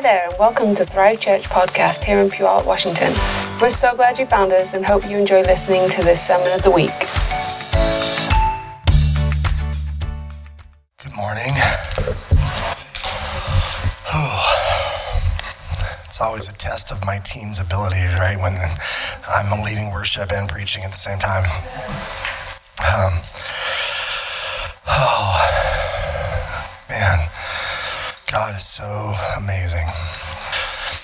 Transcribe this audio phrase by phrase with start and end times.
[0.00, 3.12] Hi there, and welcome to Thrive Church podcast here in Puyallup, Washington.
[3.60, 6.62] We're so glad you found us and hope you enjoy listening to this sermon of
[6.62, 6.88] the week.
[11.02, 11.52] Good morning.
[16.06, 18.38] It's always a test of my team's ability, right?
[18.38, 18.56] When
[19.28, 21.44] I'm leading worship and preaching at the same time.
[22.80, 23.20] Um,
[24.88, 25.36] oh,
[26.88, 27.28] man.
[28.30, 29.86] God is so amazing.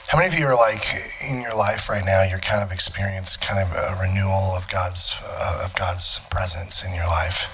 [0.06, 0.86] How many of you are like
[1.28, 2.22] in your life right now?
[2.22, 6.94] You're kind of experiencing kind of a renewal of God's uh, of God's presence in
[6.94, 7.50] your life.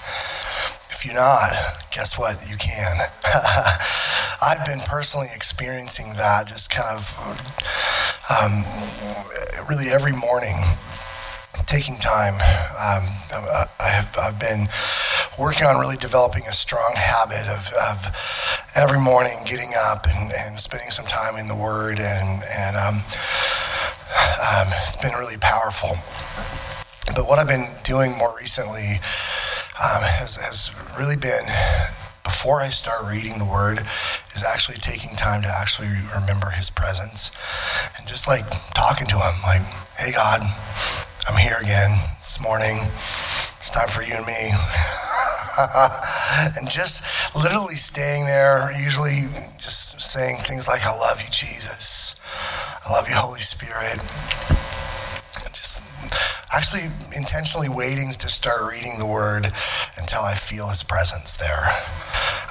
[0.91, 1.49] If you're not,
[1.89, 2.37] guess what?
[2.47, 2.97] You can.
[4.45, 7.17] I've been personally experiencing that just kind of
[8.29, 8.61] um,
[9.67, 10.53] really every morning
[11.65, 12.35] taking time.
[12.35, 13.03] Um,
[13.79, 14.67] I have, I've been
[15.37, 20.57] working on really developing a strong habit of, of every morning getting up and, and,
[20.57, 25.97] spending some time in the Word, and, and um, um, it's been really powerful.
[27.15, 28.97] But what I've been doing more recently
[29.77, 31.45] um, has, has really been
[32.23, 33.79] before I start reading the word
[34.33, 37.35] is actually taking time to actually remember his presence
[37.97, 39.61] and just like talking to him like
[39.97, 40.41] hey god
[41.25, 42.75] I'm here again this morning.
[42.81, 44.51] It's time for you and me.
[46.59, 52.19] and just literally staying there, usually just saying things like, I love you, Jesus.
[52.85, 53.99] I love you, Holy Spirit.
[55.45, 55.87] And just
[56.53, 59.45] actually intentionally waiting to start reading the Word
[59.95, 61.71] until I feel His presence there.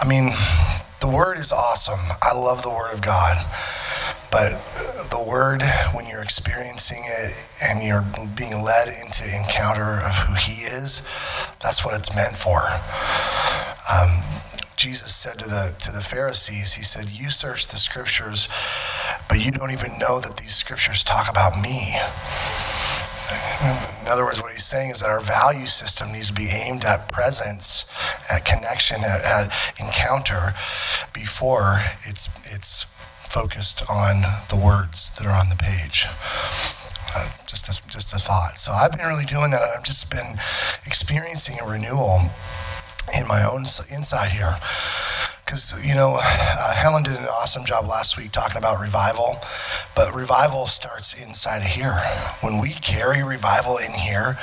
[0.01, 0.33] I mean,
[1.01, 2.17] the Word is awesome.
[2.23, 3.37] I love the Word of God.
[4.33, 4.57] But
[5.13, 7.31] the word, when you're experiencing it
[7.63, 11.05] and you're being led into encounter of who He is,
[11.61, 12.65] that's what it's meant for.
[13.93, 14.09] Um,
[14.77, 18.49] Jesus said to the to the Pharisees, He said, "You search the Scriptures,
[19.29, 22.01] but you don't even know that these Scriptures talk about Me."
[24.03, 26.85] In other words, what he's saying is that our value system needs to be aimed
[26.85, 27.87] at presence,
[28.31, 30.55] at connection, at, at encounter,
[31.13, 32.92] before it's it's
[33.33, 34.21] focused on
[34.51, 36.05] the words that are on the page.
[37.17, 38.59] Uh, just a, just a thought.
[38.59, 39.63] So I've been really doing that.
[39.63, 40.37] I've just been
[40.85, 42.29] experiencing a renewal
[43.17, 44.57] in my own inside here.
[45.45, 49.37] Because, you know, uh, Helen did an awesome job last week talking about revival,
[49.97, 52.01] but revival starts inside of here.
[52.41, 54.37] When we carry revival in here,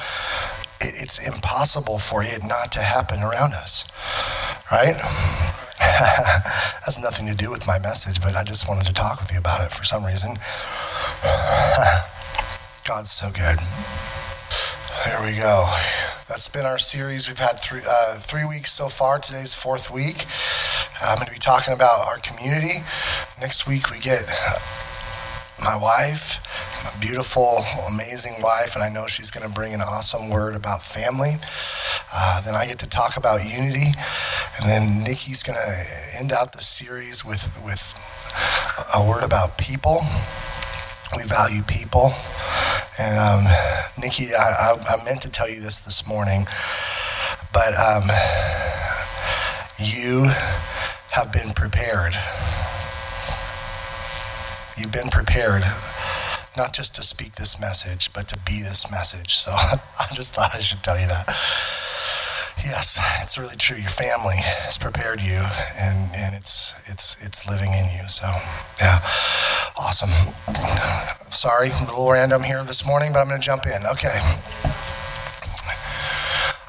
[0.82, 3.86] it, it's impossible for it not to happen around us,
[4.72, 4.98] right?
[6.86, 9.40] has nothing to do with my message, but I just wanted to talk with you
[9.40, 10.32] about it for some reason.
[12.88, 13.60] God's so good.
[15.06, 15.68] There we go.
[16.28, 17.28] That's been our series.
[17.28, 19.20] We've had three, uh, three weeks so far.
[19.20, 20.26] Today's fourth week.
[21.02, 22.84] I'm going to be talking about our community.
[23.40, 24.24] Next week, we get
[25.64, 26.40] my wife,
[26.84, 30.81] my beautiful, amazing wife, and I know she's going to bring an awesome word about
[30.81, 31.36] family.
[32.14, 33.92] Uh, then I get to talk about unity,
[34.59, 37.96] and then Nikki's going to end out the series with with
[38.96, 40.02] a word about people.
[41.18, 42.12] We value people,
[43.00, 43.52] and um,
[44.00, 46.46] Nikki, I, I, I, meant to tell you this this morning,
[47.52, 48.09] but um,
[49.80, 50.30] you
[51.12, 52.14] have been prepared.
[54.80, 55.64] You've been prepared
[56.56, 59.34] not just to speak this message, but to be this message.
[59.36, 59.52] So
[60.00, 61.28] I just thought I should tell you that.
[62.64, 63.76] Yes, it's really true.
[63.76, 65.40] Your family has prepared you,
[65.80, 68.08] and, and it's it's it's living in you.
[68.08, 68.28] So,
[68.80, 69.00] yeah,
[69.76, 70.12] awesome.
[71.32, 73.86] Sorry, a little random here this morning, but I'm going to jump in.
[73.86, 74.20] Okay.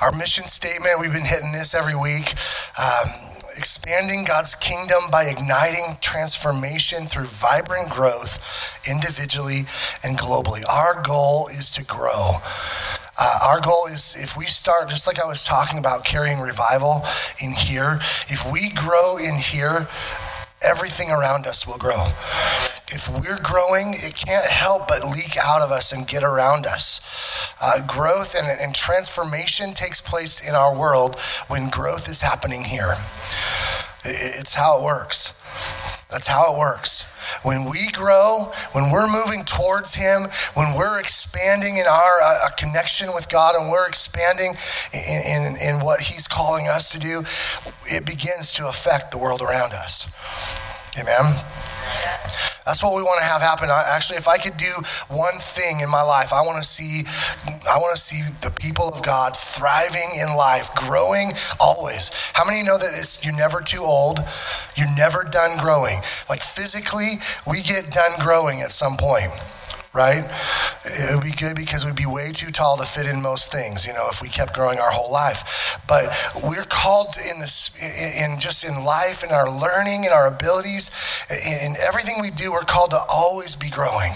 [0.02, 2.34] Our mission statement, we've been hitting this every week.
[2.78, 3.29] Um,
[3.60, 9.66] expanding God's kingdom by igniting transformation through vibrant growth individually
[10.02, 10.62] and globally.
[10.66, 12.40] Our goal is to grow.
[13.20, 17.04] Uh, our goal is if we start, just like I was talking about carrying revival
[17.44, 17.98] in here,
[18.28, 19.86] if we grow in here,
[20.62, 22.06] everything around us will grow.
[22.92, 27.54] If we're growing, it can't help but leak out of us and get around us.
[27.62, 31.18] Uh, growth and, and transformation takes place in our world
[31.48, 32.94] when growth is happening here.
[34.04, 35.39] It's how it works.
[36.10, 37.06] That's how it works.
[37.44, 40.22] When we grow, when we're moving towards Him,
[40.54, 44.54] when we're expanding in our uh, connection with God and we're expanding
[44.92, 47.20] in, in, in what He's calling us to do,
[47.86, 50.10] it begins to affect the world around us.
[50.98, 51.36] Amen.
[52.64, 53.68] That's what we want to have happen.
[53.68, 54.70] I, actually, if I could do
[55.08, 57.02] one thing in my life, I want to see,
[57.68, 62.30] I want to see the people of God thriving in life, growing always.
[62.34, 64.20] How many know that it's, you're never too old?
[64.76, 65.96] You're never done growing.
[66.28, 69.30] Like physically, we get done growing at some point
[69.92, 70.24] right?
[70.84, 73.86] It would be good because we'd be way too tall to fit in most things,
[73.86, 75.78] you know, if we kept growing our whole life.
[75.86, 76.08] But
[76.42, 77.74] we're called in this,
[78.22, 80.90] in just in life, in our learning, in our abilities,
[81.28, 84.12] in everything we do, we're called to always be growing.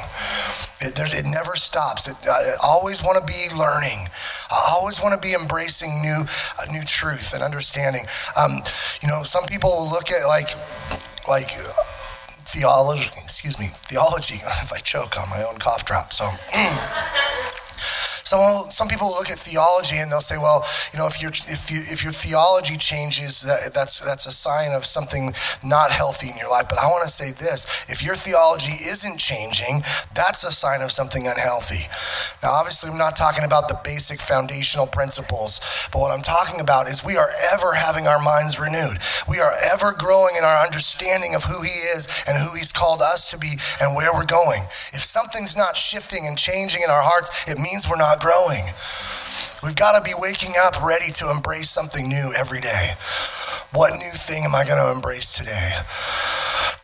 [0.80, 2.08] It, it never stops.
[2.08, 4.08] It, I always want to be learning.
[4.50, 8.06] I always want to be embracing new, uh, new truth and understanding.
[8.36, 8.62] Um,
[9.02, 10.48] you know, some people look at like,
[11.28, 11.50] like
[12.54, 16.12] theology, excuse me, theology, if I choke on my own cough drop.
[16.12, 18.03] So, mm.
[18.24, 21.70] Some, some people look at theology and they'll say, well, you know, if, your if,
[21.70, 25.32] you, if your theology changes, that, that's, that's a sign of something
[25.62, 26.64] not healthy in your life.
[26.68, 29.84] But I want to say this if your theology isn't changing,
[30.14, 31.84] that's a sign of something unhealthy.
[32.42, 36.88] Now, obviously, I'm not talking about the basic foundational principles, but what I'm talking about
[36.88, 39.04] is we are ever having our minds renewed.
[39.28, 43.02] We are ever growing in our understanding of who He is and who He's called
[43.02, 44.62] us to be and where we're going.
[44.96, 49.53] If something's not shifting and changing in our hearts, it means we're not not growing.
[49.64, 52.92] We've got to be waking up ready to embrace something new every day.
[53.72, 55.72] What new thing am I going to embrace today?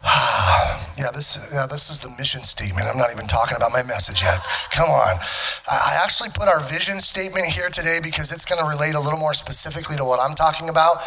[0.97, 2.88] yeah, this, yeah, this is the mission statement.
[2.88, 4.41] I'm not even talking about my message yet.
[4.73, 5.21] Come on.
[5.69, 9.19] I actually put our vision statement here today because it's going to relate a little
[9.19, 11.05] more specifically to what I'm talking about.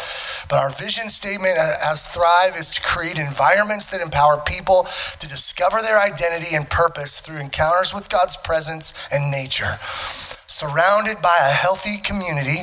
[0.48, 5.82] But our vision statement as Thrive is to create environments that empower people to discover
[5.82, 9.74] their identity and purpose through encounters with God's presence and nature.
[10.46, 12.60] Surrounded by a healthy community,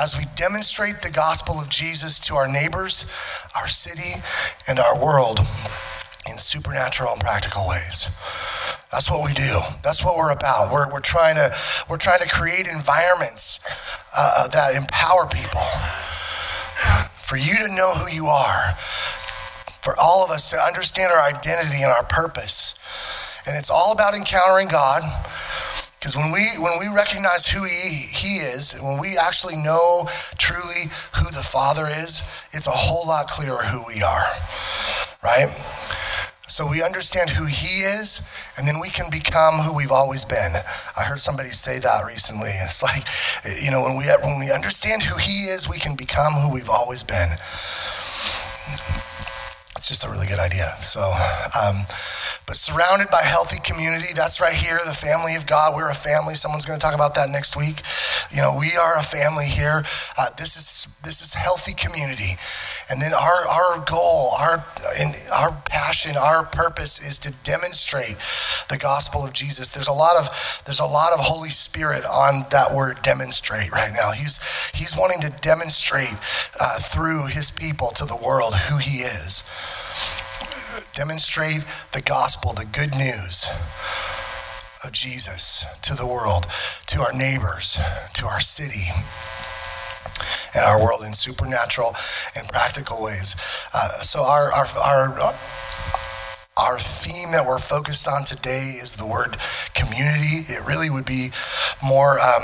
[0.00, 3.10] as we demonstrate the gospel of Jesus to our neighbors,
[3.56, 4.22] our city,
[4.68, 5.40] and our world
[6.28, 8.14] in supernatural and practical ways.
[8.92, 9.60] That's what we do.
[9.82, 10.72] That's what we're about.
[10.72, 11.52] We're, we're, trying, to,
[11.90, 13.60] we're trying to create environments
[14.16, 15.66] uh, uh that empower people.
[17.20, 18.72] For you to know who you are,
[19.82, 22.74] for all of us to understand our identity and our purpose.
[23.46, 25.02] And it's all about encountering God
[25.98, 30.06] because when we when we recognize who he, he is, when we actually know
[30.38, 30.86] truly
[31.16, 32.22] who the Father is,
[32.52, 34.26] it's a whole lot clearer who we are.
[35.22, 35.48] Right?
[36.46, 40.52] So we understand who he is, and then we can become who we've always been.
[40.96, 42.50] I heard somebody say that recently.
[42.62, 43.02] It's like,
[43.62, 46.70] you know, when we when we understand who he is, we can become who we've
[46.70, 47.30] always been.
[49.78, 50.66] It's just a really good idea.
[50.82, 51.00] So,
[51.54, 51.86] um,
[52.50, 55.76] but surrounded by healthy community, that's right here, the family of God.
[55.76, 56.34] We're a family.
[56.34, 57.86] Someone's going to talk about that next week.
[58.34, 59.86] You know, we are a family here.
[60.18, 62.34] Uh, this is this is healthy community,
[62.90, 64.64] and then our our goal, our
[65.00, 68.16] in, our passion, our purpose is to demonstrate
[68.68, 69.72] the gospel of Jesus.
[69.72, 73.92] There's a lot of there's a lot of Holy Spirit on that word demonstrate right
[73.94, 74.12] now.
[74.12, 76.16] He's he's wanting to demonstrate
[76.60, 79.44] uh, through his people to the world who he is
[80.94, 81.62] demonstrate
[81.92, 83.46] the gospel, the good news
[84.84, 86.46] of Jesus to the world,
[86.86, 87.78] to our neighbors,
[88.14, 88.90] to our city,
[90.54, 91.94] and our world in supernatural
[92.36, 93.36] and practical ways.
[93.74, 95.34] Uh, so, our, our, our,
[96.56, 99.36] our theme that we're focused on today is the word
[99.74, 100.44] community.
[100.48, 101.30] It really would be
[101.82, 102.42] more um,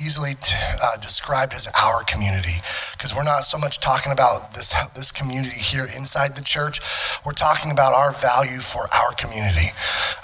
[0.00, 2.60] easily t- uh, described as our community
[2.92, 6.80] because we're not so much talking about this this community here inside the church.
[7.24, 9.72] We're talking about our value for our community.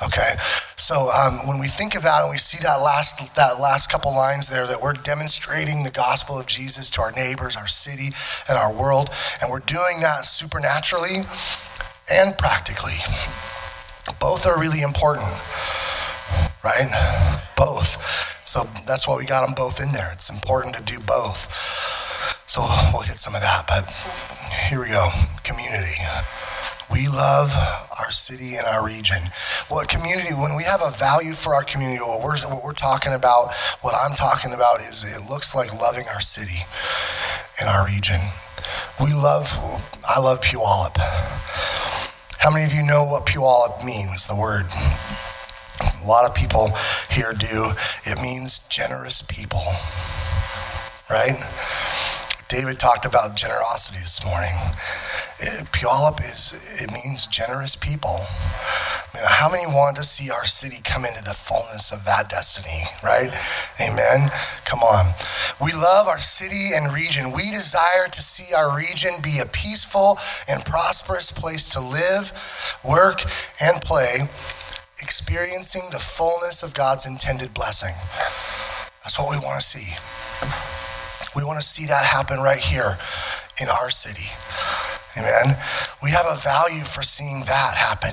[0.02, 0.34] Okay,
[0.76, 4.14] so um, when we think of that and we see that last that last couple
[4.14, 8.14] lines there, that we're demonstrating the gospel of Jesus to our neighbors, our city,
[8.48, 9.10] and our world,
[9.40, 11.22] and we're doing that supernaturally
[12.10, 12.98] and practically.
[14.18, 15.26] Both are really important,
[16.64, 16.88] right?
[17.57, 18.47] Both.
[18.47, 20.11] So that's why we got them both in there.
[20.12, 21.49] It's important to do both.
[22.47, 22.61] So
[22.92, 23.88] we'll hit some of that, but
[24.69, 25.09] here we go.
[25.42, 25.97] Community.
[26.92, 27.57] We love
[27.99, 29.16] our city and our region.
[29.71, 33.14] Well, community, when we have a value for our community, what we're, what we're talking
[33.14, 36.61] about, what I'm talking about is it looks like loving our city
[37.59, 38.21] and our region.
[39.00, 39.49] We love,
[40.04, 40.99] I love Puyallup.
[42.38, 44.66] How many of you know what Puyallup means, the word?
[46.02, 46.70] A lot of people
[47.10, 47.72] here do.
[48.04, 49.62] It means generous people,
[51.10, 51.38] right?
[52.52, 54.52] David talked about generosity this morning.
[55.40, 58.20] It, Puyallup is, it means generous people.
[59.24, 63.32] how many want to see our city come into the fullness of that destiny, right?
[63.80, 64.28] Amen.
[64.66, 65.14] Come on.
[65.60, 67.32] We love our city and region.
[67.32, 72.32] We desire to see our region be a peaceful and prosperous place to live,
[72.84, 73.22] work,
[73.62, 74.28] and play,
[75.02, 77.94] experiencing the fullness of God's intended blessing.
[79.02, 79.99] That's what we want to see.
[81.35, 82.97] We want to see that happen right here
[83.61, 84.30] in our city.
[85.18, 85.56] Amen.
[86.02, 88.12] We have a value for seeing that happen.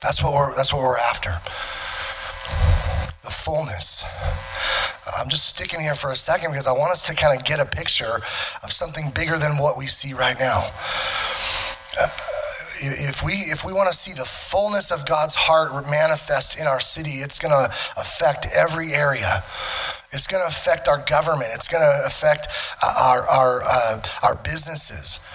[0.00, 1.30] That's what we're that's what we're after.
[3.24, 4.04] The fullness.
[5.18, 7.60] I'm just sticking here for a second because I want us to kind of get
[7.60, 8.20] a picture
[8.62, 10.70] of something bigger than what we see right now.
[12.00, 12.08] Uh,
[12.82, 16.80] if we if we want to see the fullness of God's heart manifest in our
[16.80, 19.38] city, it's going to affect every area.
[20.12, 21.50] It's going to affect our government.
[21.54, 22.48] It's going to affect
[22.82, 25.26] our our uh, our businesses.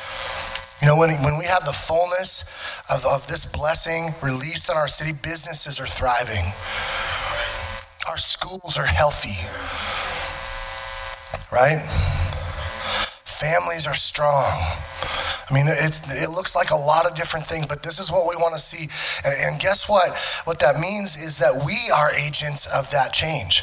[0.82, 4.88] You know, when, when we have the fullness of, of this blessing released on our
[4.88, 6.46] city, businesses are thriving.
[8.08, 9.42] Our schools are healthy.
[11.52, 11.82] Right?
[13.38, 14.50] Families are strong.
[15.50, 18.36] I mean, it looks like a lot of different things, but this is what we
[18.36, 18.90] want to see.
[19.24, 20.18] And, and guess what?
[20.46, 23.62] What that means is that we are agents of that change.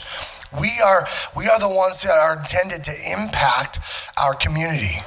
[0.54, 1.04] We are,
[1.36, 3.80] we are the ones that are intended to impact
[4.22, 5.02] our community.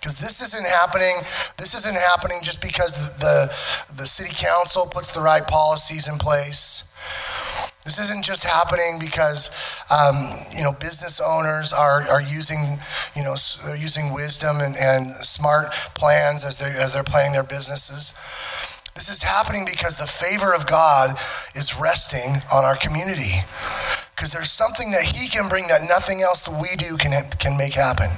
[0.00, 1.14] Because this isn't happening.
[1.58, 3.46] This isn't happening just because the,
[3.94, 6.88] the city council puts the right policies in place.
[7.84, 9.50] This isn't just happening because
[9.90, 10.14] um,
[10.56, 12.78] you know business owners are, are using
[13.16, 13.34] you know
[13.66, 18.14] they're using wisdom and, and smart plans as they as they're planning their businesses.
[18.94, 21.12] This is happening because the favor of God
[21.56, 23.42] is resting on our community.
[24.14, 27.56] Because there's something that He can bring that nothing else that we do can can
[27.56, 28.10] make happen.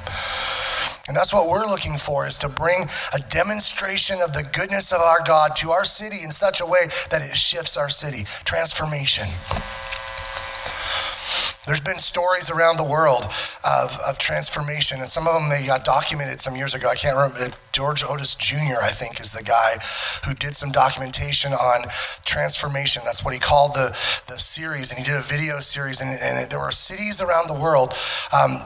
[1.07, 5.01] And that's what we're looking for is to bring a demonstration of the goodness of
[5.01, 8.25] our God to our city in such a way that it shifts our city.
[8.45, 9.29] Transformation.
[11.67, 15.85] There's been stories around the world of, of transformation, and some of them they got
[15.85, 16.89] documented some years ago.
[16.89, 17.39] I can't remember.
[17.73, 19.79] George Otis Jr., I think, is the guy
[20.25, 21.89] who did some documentation on
[22.25, 23.03] transformation.
[23.05, 23.89] That's what he called the,
[24.29, 26.01] the series, and he did a video series.
[26.01, 27.95] And, and there were cities around the world
[28.31, 28.63] um,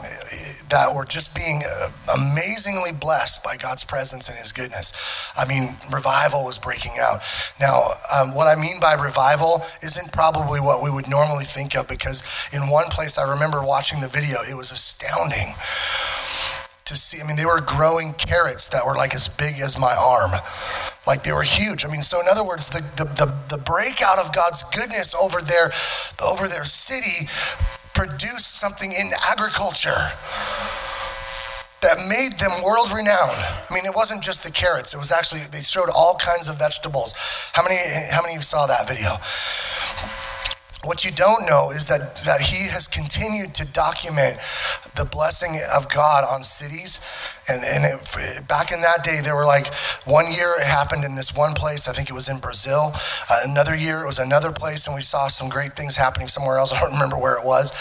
[0.69, 1.89] that were just being uh,
[2.19, 5.33] amazingly blessed by God's presence and His goodness.
[5.37, 7.21] I mean, revival was breaking out.
[7.61, 11.89] Now, um, what I mean by revival isn't probably what we would normally think of
[11.89, 15.55] because in one place I remember watching the video, it was astounding
[16.85, 17.23] to see.
[17.23, 20.33] I mean, they were growing carrots that were like as big as my arm.
[21.07, 21.85] Like they were huge.
[21.85, 25.41] I mean, so in other words, the, the, the, the breakout of God's goodness over
[25.41, 25.71] their,
[26.25, 27.29] over their city
[27.95, 30.13] produced something in agriculture
[31.81, 33.39] that made them world renowned.
[33.39, 34.95] I mean, it wasn't just the carrots.
[34.95, 37.15] It was actually, they showed all kinds of vegetables.
[37.53, 37.77] How many,
[38.11, 39.15] how many of you saw that video?
[40.85, 44.37] What you don't know is that, that he has continued to document
[44.95, 47.01] the blessing of God on cities.
[47.49, 51.17] And, and it, back in that day, there were like one year it happened in
[51.17, 51.89] this one place.
[51.89, 52.93] I think it was in Brazil.
[53.29, 56.59] Uh, another year it was another place, and we saw some great things happening somewhere
[56.59, 56.73] else.
[56.77, 57.73] I don't remember where it was.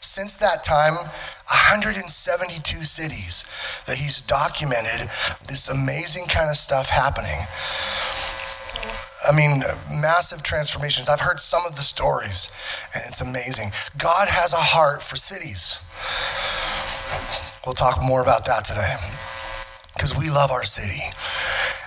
[0.00, 5.08] Since that time, 172 cities that he's documented
[5.46, 7.34] this amazing kind of stuff happening.
[9.28, 11.08] I mean, massive transformations.
[11.08, 12.52] I've heard some of the stories,
[12.94, 13.70] and it's amazing.
[13.96, 15.80] God has a heart for cities.
[17.64, 18.94] We'll talk more about that today
[19.94, 21.00] because we love our city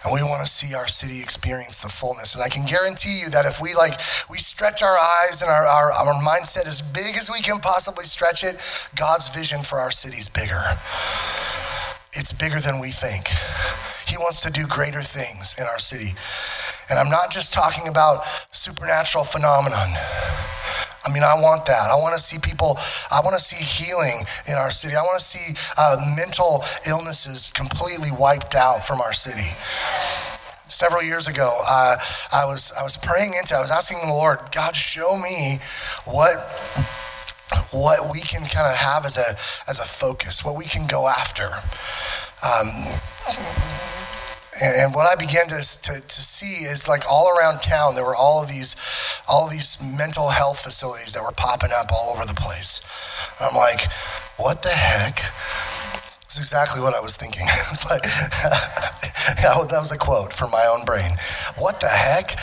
[0.03, 3.29] and we want to see our city experience the fullness and i can guarantee you
[3.29, 3.99] that if we like
[4.31, 8.05] we stretch our eyes and our, our, our mindset as big as we can possibly
[8.05, 8.55] stretch it
[8.95, 10.63] god's vision for our city is bigger
[12.13, 13.27] it's bigger than we think
[14.07, 16.15] he wants to do greater things in our city.
[16.89, 19.89] And I'm not just talking about supernatural phenomenon.
[21.07, 21.89] I mean, I want that.
[21.89, 22.77] I want to see people,
[23.11, 24.95] I want to see healing in our city.
[24.95, 29.47] I want to see uh, mental illnesses completely wiped out from our city.
[30.69, 31.95] Several years ago, uh,
[32.33, 33.55] I was I was praying into.
[33.55, 35.59] I was asking the Lord, God, show me
[36.03, 36.35] what
[37.71, 39.31] what we can kind of have as a
[39.69, 41.45] as a focus, what we can go after.
[42.43, 42.67] Um,
[44.61, 48.05] and, and what I began to, to, to, see is like all around town, there
[48.05, 48.75] were all of these,
[49.27, 52.81] all of these mental health facilities that were popping up all over the place.
[53.39, 53.91] I'm like,
[54.37, 55.19] what the heck?
[56.27, 57.43] That's exactly what I was thinking.
[57.47, 58.03] I was like,
[59.41, 61.11] that was a quote from my own brain.
[61.55, 62.35] What the heck?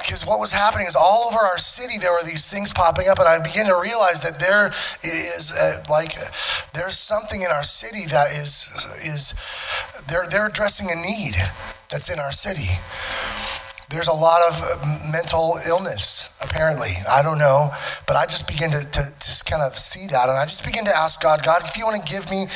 [0.00, 3.08] Because uh, what was happening is all over our city there were these things popping
[3.08, 4.68] up, and I began to realize that there
[5.04, 6.14] is uh, like
[6.72, 8.72] there's something in our city that is
[9.04, 11.36] is they're they're addressing a need
[11.90, 12.80] that's in our city.
[13.92, 16.96] There's a lot of mental illness, apparently.
[17.08, 17.70] I don't know.
[18.06, 20.28] But I just begin to, to, to just kind of see that.
[20.28, 22.46] And I just begin to ask God, God, if you want to give me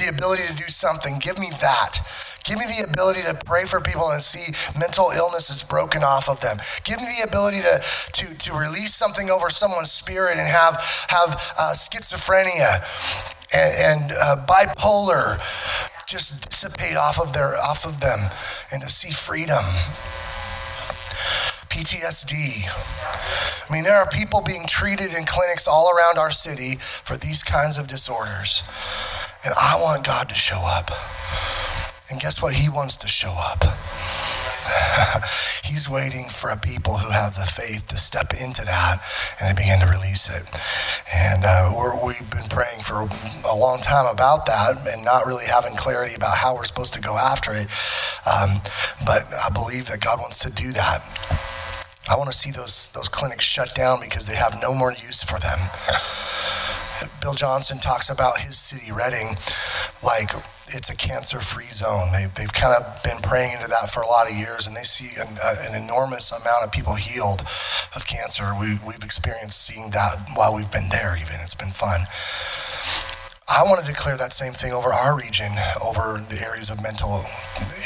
[0.00, 2.00] the ability to do something, give me that.
[2.44, 6.30] Give me the ability to pray for people and see mental illness is broken off
[6.30, 6.58] of them.
[6.84, 10.74] Give me the ability to, to, to release something over someone's spirit and have,
[11.10, 12.80] have uh, schizophrenia
[13.52, 15.42] and, and uh, bipolar
[16.06, 18.30] just dissipate off of their off of them
[18.72, 19.64] and to see freedom.
[21.68, 22.68] PTSD.
[23.68, 27.42] I mean, there are people being treated in clinics all around our city for these
[27.42, 28.62] kinds of disorders.
[29.44, 30.90] And I want God to show up.
[32.10, 32.54] And guess what?
[32.54, 33.64] He wants to show up.
[35.64, 38.98] He's waiting for a people who have the faith to step into that
[39.40, 40.46] and they begin to release it.
[41.14, 41.72] And uh,
[42.04, 43.06] we have been praying for
[43.48, 47.00] a long time about that and not really having clarity about how we're supposed to
[47.00, 47.70] go after it.
[48.26, 48.62] Um,
[49.04, 51.00] but I believe that God wants to do that.
[52.08, 55.22] I want to see those, those clinics shut down because they have no more use
[55.22, 55.58] for them.
[57.20, 59.36] Bill Johnson talks about his city, Redding,
[60.02, 60.30] like
[60.68, 62.10] it's a cancer-free zone.
[62.12, 64.82] They, they've kind of been praying into that for a lot of years, and they
[64.82, 67.42] see an, uh, an enormous amount of people healed
[67.94, 68.44] of cancer.
[68.58, 71.16] We, we've experienced seeing that while we've been there.
[71.16, 72.06] Even it's been fun.
[73.48, 77.22] I want to declare that same thing over our region, over the areas of mental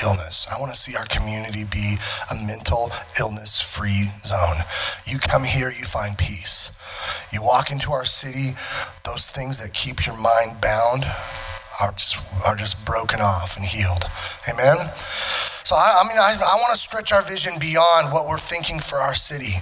[0.02, 0.48] illness.
[0.48, 1.96] I want to see our community be
[2.32, 4.64] a mental illness free zone.
[5.04, 6.72] You come here, you find peace.
[7.30, 8.56] You walk into our city,
[9.04, 11.04] those things that keep your mind bound
[11.82, 14.04] are just, are just broken off and healed.
[14.52, 14.76] Amen?
[14.96, 18.80] So, I, I mean, I, I want to stretch our vision beyond what we're thinking
[18.80, 19.54] for our city.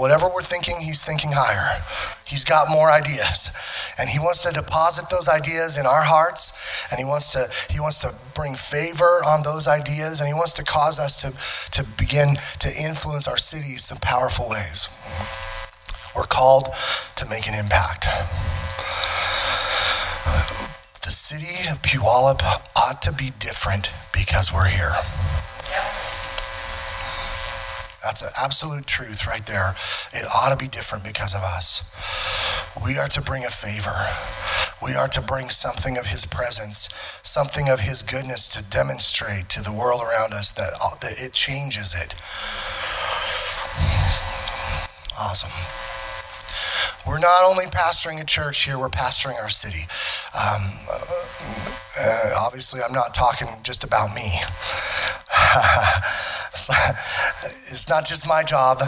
[0.00, 1.82] Whatever we're thinking, he's thinking higher.
[2.26, 3.94] He's got more ideas.
[3.98, 6.86] And he wants to deposit those ideas in our hearts.
[6.90, 10.20] And he wants to, he wants to bring favor on those ideas.
[10.20, 14.48] And he wants to cause us to, to begin to influence our cities in powerful
[14.48, 14.88] ways.
[16.16, 16.68] We're called
[17.16, 18.06] to make an impact.
[20.24, 22.42] The city of Puyallup
[22.76, 24.94] ought to be different because we're here.
[28.02, 29.74] That's an absolute truth right there.
[30.12, 31.88] It ought to be different because of us.
[32.84, 34.06] We are to bring a favor.
[34.84, 36.88] We are to bring something of His presence,
[37.22, 41.32] something of His goodness to demonstrate to the world around us that, uh, that it
[41.32, 42.14] changes it.
[45.18, 45.52] Awesome.
[47.06, 49.86] We're not only pastoring a church here, we're pastoring our city.
[50.34, 50.62] Um,
[52.00, 54.22] uh, obviously, I'm not talking just about me.
[56.52, 58.80] it's not just my job.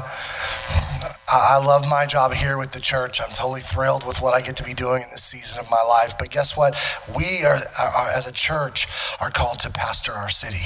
[1.29, 3.21] I love my job here with the church.
[3.21, 5.83] I'm totally thrilled with what I get to be doing in this season of my
[5.87, 6.15] life.
[6.19, 6.77] But guess what?
[7.15, 8.87] We are, are as a church,
[9.21, 10.65] are called to pastor our city.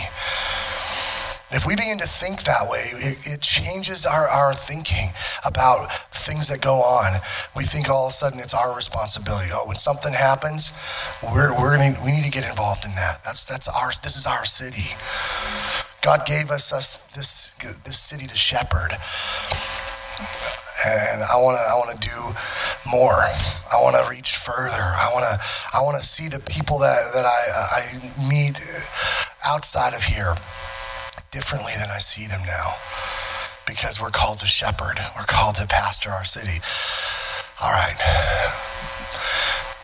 [1.51, 5.09] If we begin to think that way, it, it, changes our, our thinking
[5.47, 7.21] about things that go on.
[7.57, 9.49] We think all of a sudden it's our responsibility.
[9.53, 10.77] Oh, when something happens,
[11.25, 13.25] we're, we're gonna, we need to get involved in that.
[13.25, 14.93] That's, that's our, this is our city.
[16.05, 18.93] God gave us, us this, this city to shepherd.
[20.85, 22.19] And I want to I want to do
[22.91, 23.19] more.
[23.19, 24.79] I want to reach further.
[24.79, 28.61] I want to I want to see the people that, that I, I meet
[29.47, 30.35] outside of here
[31.31, 32.77] differently than I see them now
[33.67, 36.61] because we're called to shepherd, we're called to pastor our city.
[37.63, 37.99] All right.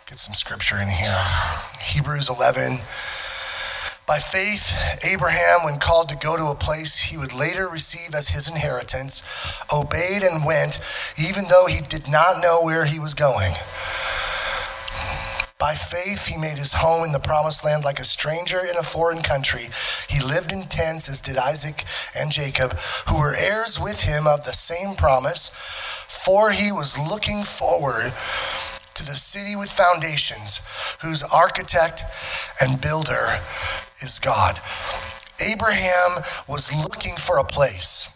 [0.06, 1.20] Get some scripture in here.
[1.80, 2.80] Hebrews 11.
[4.06, 8.28] By faith, Abraham, when called to go to a place he would later receive as
[8.28, 9.24] his inheritance,
[9.72, 10.78] obeyed and went,
[11.18, 13.52] even though he did not know where he was going.
[15.58, 18.82] By faith, he made his home in the promised land like a stranger in a
[18.82, 19.68] foreign country.
[20.08, 22.72] He lived in tents, as did Isaac and Jacob,
[23.06, 25.48] who were heirs with him of the same promise,
[26.08, 28.12] for he was looking forward
[28.94, 32.02] to the city with foundations, whose architect
[32.60, 33.38] and builder
[34.02, 34.60] is God.
[35.40, 38.08] Abraham was looking for a place.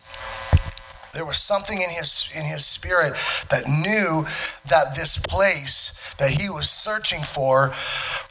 [1.15, 3.15] There was something in his in his spirit
[3.51, 4.25] that knew
[4.69, 7.73] that this place that he was searching for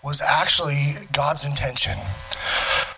[0.03, 1.93] was actually God's intention.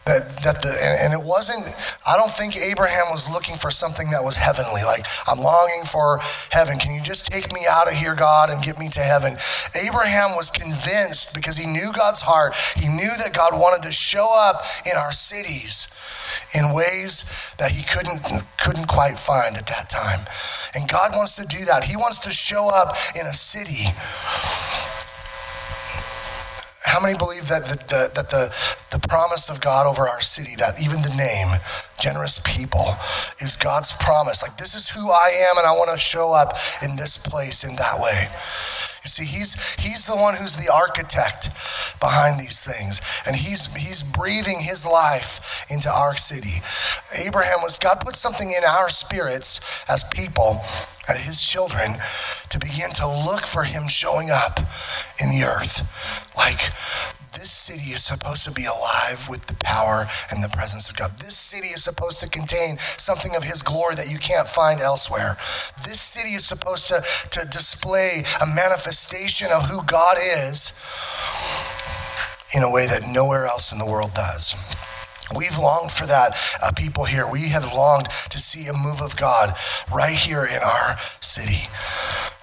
[0.05, 0.73] That, that the,
[1.05, 1.69] and it wasn't,
[2.07, 4.81] I don't think Abraham was looking for something that was heavenly.
[4.81, 6.79] Like, I'm longing for heaven.
[6.79, 9.37] Can you just take me out of here, God, and get me to heaven?
[9.77, 12.55] Abraham was convinced because he knew God's heart.
[12.75, 15.93] He knew that God wanted to show up in our cities
[16.55, 18.21] in ways that he couldn't
[18.57, 20.25] couldn't quite find at that time.
[20.75, 21.83] And God wants to do that.
[21.85, 23.85] He wants to show up in a city
[26.89, 28.49] how many believe that the, the, that the,
[28.91, 31.47] the promise of God over our city, that even the name,
[31.99, 32.95] generous people
[33.39, 34.41] is God's promise.
[34.41, 37.63] Like, this is who I am, and I want to show up in this place
[37.63, 38.25] in that way.
[39.03, 41.49] You see, he's, he's the one who's the architect
[41.99, 46.63] behind these things, and he's, he's breathing his life into our city.
[47.25, 50.61] Abraham was, God put something in our spirits as people,
[51.07, 51.95] as his children,
[52.49, 54.59] to begin to look for him showing up
[55.21, 55.83] in the earth.
[56.35, 56.59] Like,
[57.33, 61.11] this city is supposed to be alive with the power and the presence of God.
[61.19, 65.35] This city is supposed to contain something of His glory that you can't find elsewhere.
[65.85, 70.77] This city is supposed to, to display a manifestation of who God is
[72.55, 74.55] in a way that nowhere else in the world does.
[75.35, 77.27] We've longed for that, uh, people here.
[77.27, 79.53] We have longed to see a move of God
[79.93, 81.69] right here in our city.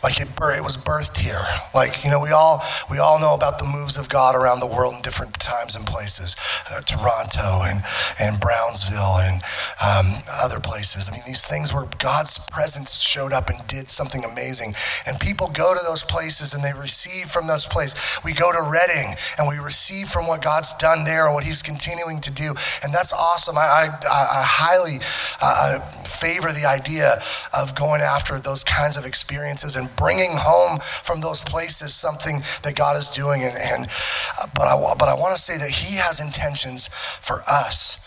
[0.07, 1.43] Like it, it was birthed here.
[1.75, 4.67] Like you know, we all we all know about the moves of God around the
[4.67, 6.37] world in different times and places,
[6.71, 7.83] uh, Toronto and
[8.21, 9.43] and Brownsville and
[9.83, 11.11] um, other places.
[11.11, 14.75] I mean, these things where God's presence showed up and did something amazing,
[15.09, 18.21] and people go to those places and they receive from those places.
[18.25, 21.63] We go to Redding and we receive from what God's done there and what He's
[21.63, 23.59] continuing to do, and that's awesome.
[23.59, 24.99] I I, I highly
[25.43, 27.19] uh, favor the idea
[27.59, 32.75] of going after those kinds of experiences and bringing home from those places something that
[32.77, 33.43] God is doing.
[33.43, 37.41] And, and uh, but I but I want to say that He has intentions for
[37.49, 38.03] us.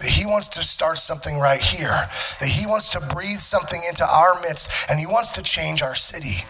[0.00, 2.08] That he wants to start something right here.
[2.40, 5.94] That he wants to breathe something into our midst, and he wants to change our
[5.94, 6.44] city.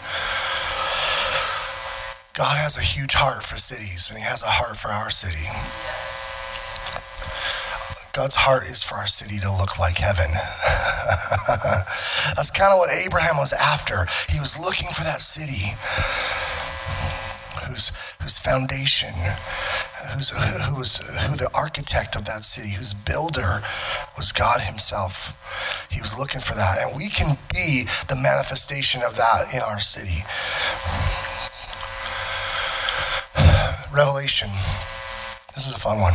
[2.35, 5.47] God has a huge heart for cities, and he has a heart for our city.
[8.15, 10.31] God's heart is for our city to look like heaven.
[12.39, 14.07] That's kind of what Abraham was after.
[14.31, 15.75] He was looking for that city
[17.67, 17.91] whose,
[18.23, 19.11] whose foundation,
[20.15, 23.67] whose, who was who the architect of that city, whose builder
[24.17, 25.91] was God Himself.
[25.91, 26.79] He was looking for that.
[26.87, 30.23] And we can be the manifestation of that in our city.
[33.91, 34.55] Revelation.
[35.51, 36.15] This is a fun one.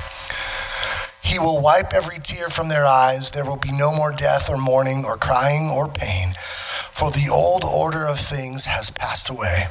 [1.23, 3.31] He will wipe every tear from their eyes.
[3.31, 7.63] There will be no more death or mourning or crying or pain, for the old
[7.63, 9.65] order of things has passed away.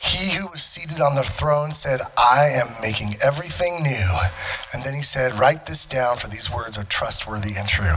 [0.00, 4.18] He who was seated on the throne said, I am making everything new.
[4.72, 7.96] And then he said, Write this down, for these words are trustworthy and true.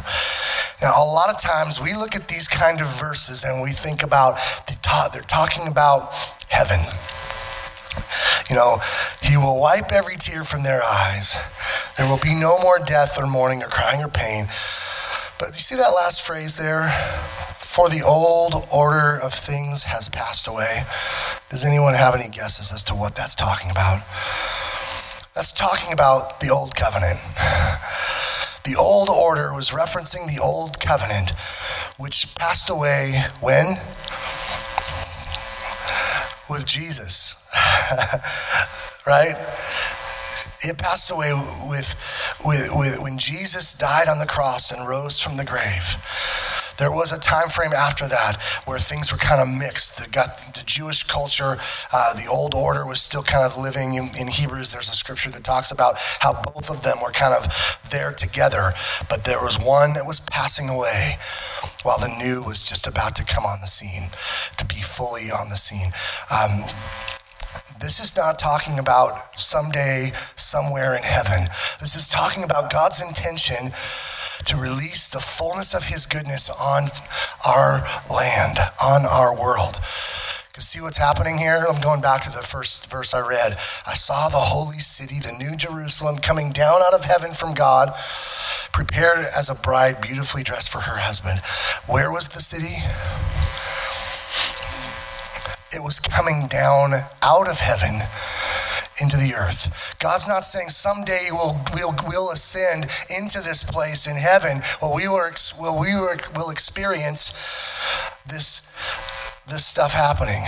[0.81, 4.01] Now, a lot of times we look at these kind of verses and we think
[4.01, 4.39] about,
[5.13, 6.13] they're talking about
[6.49, 6.79] heaven.
[8.49, 8.77] You know,
[9.21, 11.37] he will wipe every tear from their eyes.
[11.97, 14.45] There will be no more death or mourning or crying or pain.
[15.39, 16.89] But you see that last phrase there?
[17.59, 20.83] For the old order of things has passed away.
[21.49, 23.99] Does anyone have any guesses as to what that's talking about?
[25.35, 27.19] That's talking about the old covenant.
[28.65, 31.31] The old order was referencing the old covenant,
[31.97, 33.77] which passed away when?
[36.47, 37.38] With Jesus.
[39.07, 39.35] right?
[40.61, 41.31] It passed away
[41.67, 41.95] with,
[42.45, 45.95] with, with when Jesus died on the cross and rose from the grave.
[46.79, 49.99] There was a time frame after that where things were kind of mixed.
[49.99, 51.57] The, got the Jewish culture,
[51.91, 53.95] uh, the old order was still kind of living.
[53.95, 57.33] In, in Hebrews, there's a scripture that talks about how both of them were kind
[57.33, 58.73] of there together,
[59.09, 61.17] but there was one that was passing away
[61.83, 64.07] while the new was just about to come on the scene,
[64.57, 65.91] to be fully on the scene.
[66.31, 66.63] Um,
[67.79, 71.45] this is not talking about someday, somewhere in heaven.
[71.79, 73.71] This is talking about God's intention
[74.45, 76.87] to release the fullness of His goodness on
[77.47, 79.79] our land, on our world.
[80.59, 81.65] You see what's happening here?
[81.69, 83.53] I'm going back to the first verse I read.
[83.87, 87.93] I saw the holy city, the new Jerusalem, coming down out of heaven from God,
[88.73, 91.39] prepared as a bride beautifully dressed for her husband.
[91.87, 92.83] Where was the city?
[95.71, 98.01] It was coming down out of heaven
[99.01, 99.95] into the earth.
[99.99, 104.61] God's not saying someday we'll, we'll, we'll ascend into this place in heaven.
[104.81, 105.29] Well, we will,
[105.79, 107.31] we will experience
[108.27, 108.65] this,
[109.47, 110.41] this stuff happening.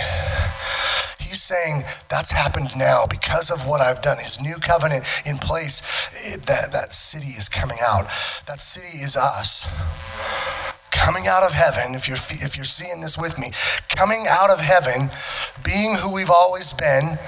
[1.18, 4.18] He's saying that's happened now because of what I've done.
[4.18, 8.04] His new covenant in place, that, that city is coming out.
[8.46, 9.70] That city is us
[11.02, 13.50] coming out of heaven, if you're, if you're seeing this with me,
[13.96, 15.10] coming out of heaven,
[15.64, 17.18] being who we've always been,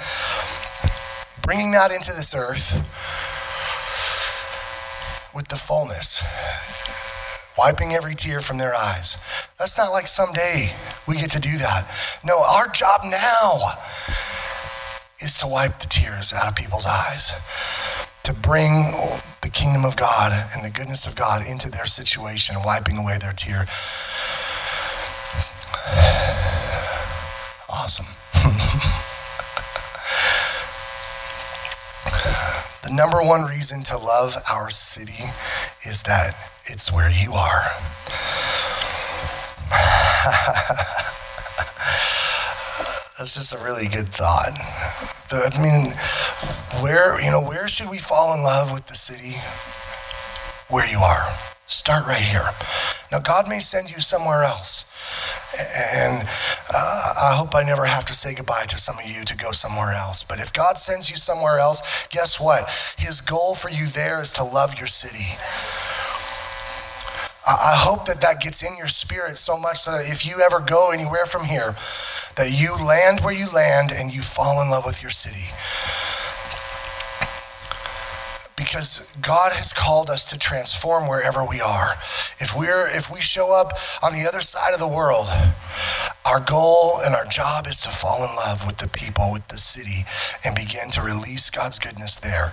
[1.43, 2.79] bringing that into this earth
[5.35, 6.23] with the fullness,
[7.59, 9.49] wiping every tear from their eyes.
[9.59, 10.71] That's not like someday
[11.09, 12.21] we get to do that.
[12.25, 13.75] No, our job now
[15.19, 17.35] is to wipe the tears out of people's eyes,
[18.25, 18.73] to bring
[19.43, 23.35] the kingdom of God and the goodness of God into their situation, wiping away their
[23.35, 23.67] tear.
[27.69, 28.07] Awesome.
[32.83, 35.25] the number one reason to love our city
[35.85, 36.33] is that
[36.65, 37.65] it's where you are.
[43.19, 44.57] That's just a really good thought.
[45.31, 45.93] I mean,
[46.85, 49.33] where, you know, where should we fall in love with the city?
[50.69, 51.33] Where you are.
[51.65, 52.45] Start right here.
[53.11, 54.85] Now, God may send you somewhere else.
[55.97, 56.29] And
[56.69, 59.51] uh, I hope I never have to say goodbye to some of you to go
[59.53, 60.25] somewhere else.
[60.25, 62.69] But if God sends you somewhere else, guess what?
[62.99, 65.41] His goal for you there is to love your city.
[67.47, 70.61] I hope that that gets in your spirit so much so that if you ever
[70.61, 71.73] go anywhere from here,
[72.37, 75.49] that you land where you land and you fall in love with your city.
[78.57, 81.93] Because God has called us to transform wherever we are.
[82.39, 85.29] If we're if we show up on the other side of the world,
[86.25, 89.59] our goal and our job is to fall in love with the people, with the
[89.59, 90.07] city,
[90.45, 92.53] and begin to release God's goodness there.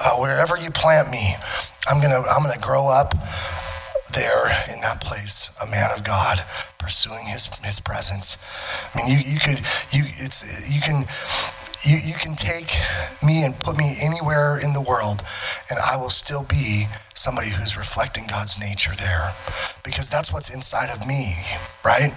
[0.00, 1.34] Uh, wherever you plant me,
[1.88, 3.14] I'm gonna I'm gonna grow up
[4.12, 6.40] there in that place, a man of God
[6.78, 8.38] pursuing his his presence.
[8.94, 9.58] I mean, you you could
[9.92, 11.04] you it's you can
[11.84, 12.74] you, you can take
[13.24, 15.22] me and put me anywhere in the world,
[15.70, 19.32] and I will still be somebody who's reflecting God's nature there,
[19.84, 21.34] because that's what's inside of me,
[21.84, 22.10] right?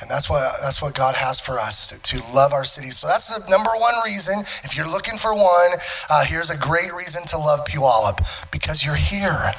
[0.00, 2.90] And that's what that's what God has for us to, to love our city.
[2.90, 4.40] So that's the number one reason.
[4.40, 5.72] If you're looking for one,
[6.10, 9.52] uh, here's a great reason to love Puyallup because you're here.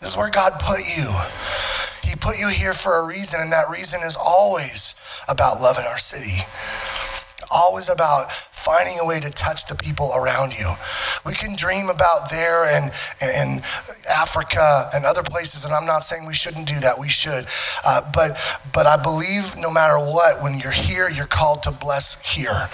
[0.00, 1.10] This is where God put you.
[2.08, 4.94] He put you here for a reason, and that reason is always
[5.28, 6.44] about loving our city
[7.50, 10.68] always about finding a way to touch the people around you.
[11.26, 12.90] We can dream about there and,
[13.22, 13.62] and,
[14.10, 16.98] Africa and other places, and I'm not saying we shouldn't do that.
[16.98, 17.46] We should.
[17.84, 18.38] Uh, but,
[18.72, 22.68] but I believe no matter what, when you're here, you're called to bless here.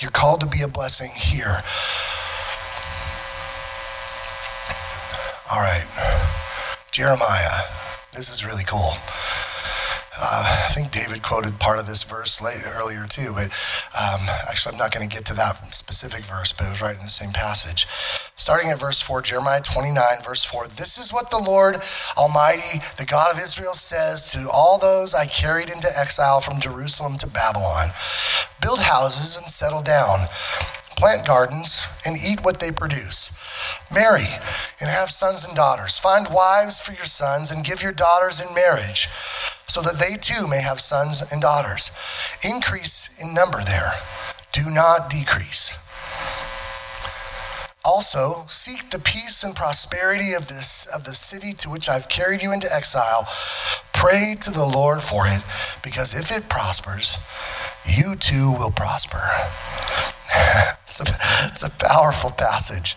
[0.00, 1.62] You're called to be a blessing here.
[5.52, 5.86] All right.
[6.92, 7.62] Jeremiah.
[8.12, 9.49] This is really cool.
[10.22, 13.46] Uh, I think David quoted part of this verse late, earlier too, but
[13.96, 16.96] um, actually, I'm not going to get to that specific verse, but it was right
[16.96, 17.86] in the same passage.
[18.36, 21.76] Starting at verse 4, Jeremiah 29, verse 4 This is what the Lord
[22.18, 27.16] Almighty, the God of Israel, says to all those I carried into exile from Jerusalem
[27.18, 27.88] to Babylon
[28.60, 30.26] Build houses and settle down,
[31.00, 33.32] plant gardens and eat what they produce.
[33.92, 34.28] Marry
[34.80, 35.98] and have sons and daughters.
[35.98, 39.08] Find wives for your sons and give your daughters in marriage
[39.66, 41.90] so that they too may have sons and daughters.
[42.44, 43.94] Increase in number there,
[44.52, 45.78] do not decrease.
[47.82, 52.42] Also, seek the peace and prosperity of this of the city to which I've carried
[52.42, 53.26] you into exile.
[53.94, 55.42] Pray to the Lord for it,
[55.82, 57.16] because if it prospers,
[57.86, 59.22] you too will prosper.
[60.82, 61.04] it's, a,
[61.48, 62.94] it's a powerful passage.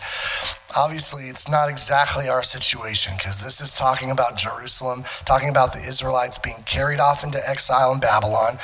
[0.76, 5.78] Obviously, it's not exactly our situation because this is talking about Jerusalem, talking about the
[5.78, 8.56] Israelites being carried off into exile in Babylon.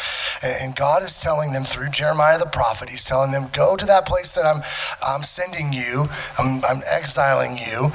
[0.43, 4.07] And God is telling them through Jeremiah the prophet, He's telling them, Go to that
[4.07, 4.63] place that I'm,
[5.07, 7.93] I'm sending you, I'm, I'm exiling you.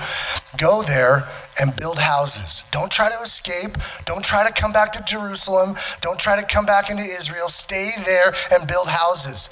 [0.57, 1.27] Go there
[1.59, 2.69] and build houses.
[2.71, 3.75] Don't try to escape.
[4.05, 5.75] Don't try to come back to Jerusalem.
[6.01, 7.49] Don't try to come back into Israel.
[7.49, 9.49] Stay there and build houses.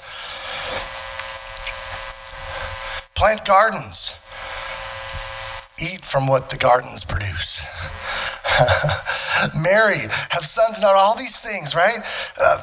[3.14, 4.20] Plant gardens
[5.80, 7.66] eat from what the gardens produce.
[9.60, 10.00] Marry,
[10.30, 11.98] have sons and daughters, all these things, right?
[12.40, 12.62] Uh,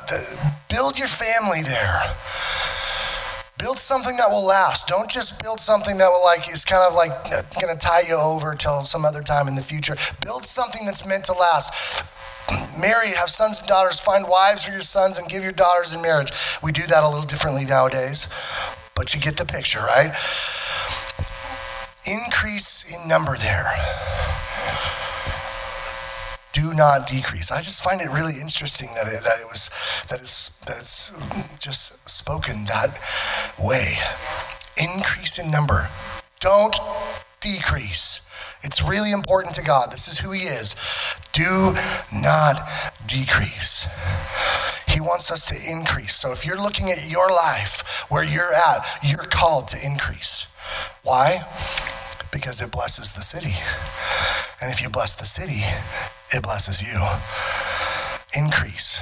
[0.70, 2.02] build your family there.
[3.58, 4.88] Build something that will last.
[4.88, 7.12] Don't just build something that will like is kind of like
[7.62, 9.96] going to tie you over till some other time in the future.
[10.24, 12.08] Build something that's meant to last.
[12.80, 16.02] Marry, have sons and daughters, find wives for your sons, and give your daughters in
[16.02, 16.32] marriage.
[16.64, 18.26] We do that a little differently nowadays,
[18.96, 20.14] but you get the picture, right?
[22.06, 23.72] increase in number there.
[26.52, 27.52] Do not decrease.
[27.52, 29.70] I just find it really interesting that it, that it was
[30.10, 33.00] that it's that it's just spoken that
[33.60, 33.96] way.
[34.78, 35.88] Increase in number.
[36.40, 36.78] Don't
[37.40, 38.28] decrease.
[38.64, 39.92] It's really important to God.
[39.92, 40.76] This is who He is.
[41.32, 41.76] Do
[42.12, 42.60] not
[43.08, 43.88] decrease.
[44.92, 46.14] He wants us to increase.
[46.14, 50.54] So if you're looking at your life, where you're at, you're called to increase.
[51.04, 51.40] Why?
[52.32, 53.56] Because it blesses the city.
[54.62, 55.62] And if you bless the city,
[56.36, 57.00] it blesses you.
[58.38, 59.02] Increase.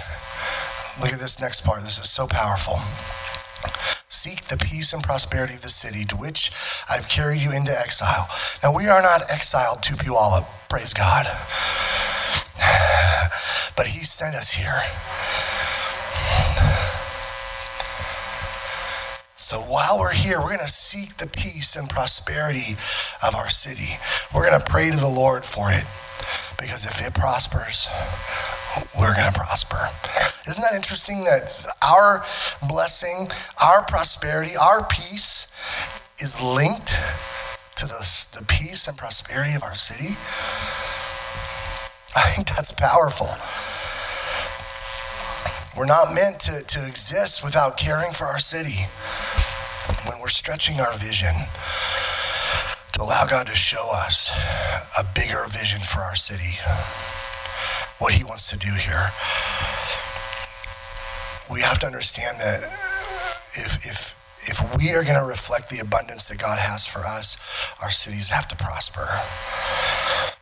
[1.02, 1.82] Look at this next part.
[1.82, 2.76] This is so powerful.
[4.08, 6.52] Seek the peace and prosperity of the city to which
[6.90, 8.28] I've carried you into exile.
[8.64, 11.26] Now, we are not exiled to Puyallup, praise God.
[13.78, 14.82] But He sent us here.
[19.40, 22.76] So while we're here, we're going to seek the peace and prosperity
[23.26, 23.96] of our city.
[24.36, 25.86] We're going to pray to the Lord for it
[26.60, 27.88] because if it prospers,
[29.00, 29.80] we're going to prosper.
[30.46, 32.26] Isn't that interesting that our
[32.68, 33.30] blessing,
[33.64, 35.48] our prosperity, our peace
[36.20, 36.90] is linked
[37.78, 38.04] to the,
[38.38, 40.20] the peace and prosperity of our city?
[42.20, 43.28] I think that's powerful.
[45.78, 48.88] We're not meant to, to exist without caring for our city.
[50.10, 51.34] When we're stretching our vision,
[52.94, 54.36] to allow God to show us
[54.98, 56.60] a bigger vision for our city,
[58.00, 59.12] what He wants to do here.
[61.50, 62.64] We have to understand that
[63.54, 67.74] if, if, if we are going to reflect the abundance that God has for us,
[67.82, 69.08] our cities have to prosper.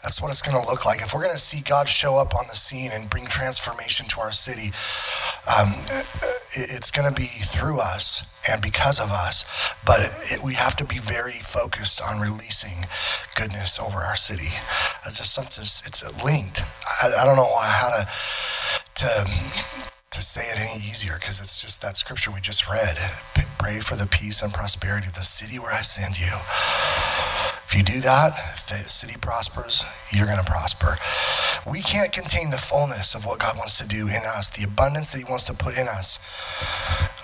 [0.03, 1.01] That's what it's going to look like.
[1.01, 4.21] If we're going to see God show up on the scene and bring transformation to
[4.21, 4.69] our city,
[5.49, 5.69] um,
[6.53, 9.43] it's going to be through us and because of us.
[9.85, 9.99] But
[10.31, 12.87] it, we have to be very focused on releasing
[13.35, 14.53] goodness over our city.
[15.05, 15.63] It's just something.
[15.63, 16.61] It's linked.
[17.03, 18.07] I, I don't know how to
[18.97, 22.97] to to say it any easier because it's just that scripture we just read.
[23.59, 26.31] Pray for the peace and prosperity of the city where I send you.
[27.67, 29.83] If you do that, if the city prospers,
[30.15, 30.95] you're going to prosper.
[31.69, 35.11] We can't contain the fullness of what God wants to do in us, the abundance
[35.11, 36.15] that He wants to put in us,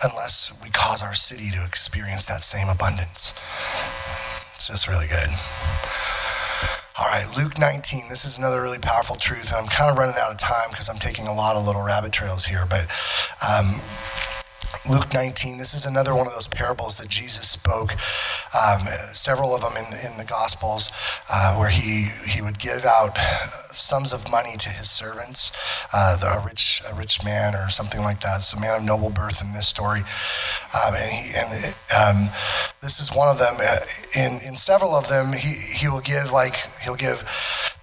[0.04, 3.39] unless we cause our city to experience that same abundance.
[4.56, 5.30] It's just really good.
[7.00, 8.08] All right, Luke 19.
[8.10, 10.90] This is another really powerful truth, and I'm kind of running out of time because
[10.90, 12.68] I'm taking a lot of little rabbit trails here.
[12.70, 12.86] But
[13.42, 13.66] um,
[14.90, 17.92] Luke 19, this is another one of those parables that Jesus spoke,
[18.54, 18.82] um,
[19.14, 20.92] several of them in, in the Gospels,
[21.32, 23.18] uh, where he, he would give out
[23.72, 25.52] sums of money to his servants,
[25.94, 28.38] uh, the, a, rich, a rich man or something like that.
[28.38, 30.02] It's a man of noble birth in this story.
[30.76, 31.50] Um, and he, and
[31.96, 32.34] um,
[32.82, 33.56] this is one of them.
[33.60, 33.78] Uh,
[34.16, 37.24] in, in several of them, he, he will give like, he'll give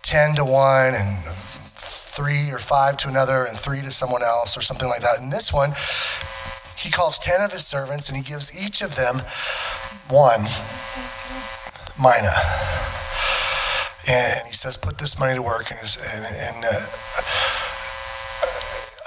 [0.03, 1.25] 10 to one and
[2.21, 5.21] three or five to another and three to someone else or something like that.
[5.21, 5.71] In this one,
[6.83, 9.21] he calls 10 of his servants and he gives each of them
[10.09, 10.47] one
[12.01, 12.33] mina.
[14.09, 15.71] And he says, put this money to work.
[15.71, 16.81] And, his, and, and uh,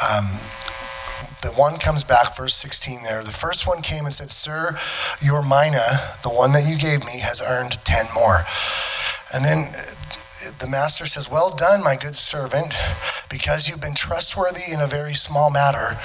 [0.06, 0.40] um,
[1.42, 3.24] the one comes back, verse 16 there.
[3.24, 4.78] The first one came and said, Sir,
[5.22, 8.46] your mina, the one that you gave me, has earned 10 more.
[9.34, 9.66] And then
[10.60, 12.76] the master says, Well done, my good servant,
[13.30, 15.98] because you've been trustworthy in a very small matter.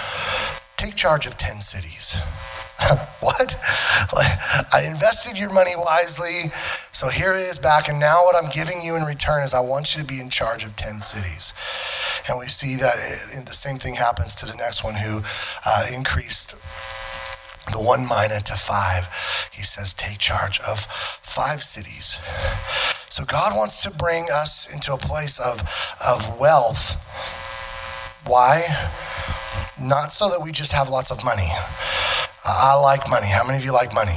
[0.79, 2.21] Take charge of 10 cities.
[3.21, 3.57] what?
[4.73, 6.51] I invested your money wisely,
[6.93, 7.89] so here it is back.
[7.89, 10.31] And now, what I'm giving you in return is I want you to be in
[10.31, 11.53] charge of 10 cities.
[12.29, 15.23] And we see that it, the same thing happens to the next one who
[15.67, 16.53] uh, increased
[17.73, 19.07] the one mina to five.
[19.53, 22.23] He says, take charge of five cities.
[23.11, 25.63] So God wants to bring us into a place of,
[26.07, 27.05] of wealth.
[28.25, 28.63] Why?
[29.81, 31.49] Not so that we just have lots of money.
[32.45, 33.29] I like money.
[33.29, 34.17] How many of you like money?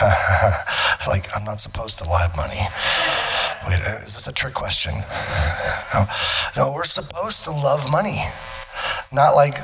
[1.08, 2.60] like, I'm not supposed to love money.
[3.66, 4.94] Wait, uh, is this a trick question?
[5.94, 6.04] No.
[6.56, 8.18] no, we're supposed to love money.
[9.12, 9.54] Not like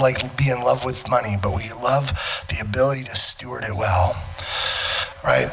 [0.00, 2.08] like be in love with money, but we love
[2.48, 4.16] the ability to steward it well.
[5.22, 5.50] Right?